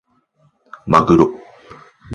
[0.87, 1.29] まぐろ